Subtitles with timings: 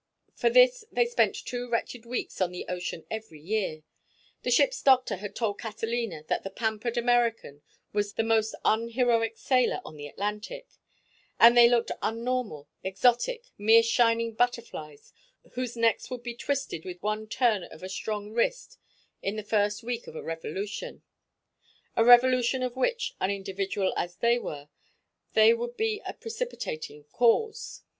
[0.33, 5.35] For this they spent two wretched weeks on the ocean every year—the ship's doctor had
[5.35, 7.61] told Catalina that the pampered American
[7.93, 15.13] was the most unheroic sailor on the Atlantic—and they looked unnormal, exotic, mere shining butterflies
[15.51, 18.79] whose necks would be twisted with one turn of a strong wrist
[19.21, 21.03] in the first week of a revolution;
[21.95, 24.67] a revolution of which, unindividual as they were,
[25.33, 27.83] they would be a precipitating cause.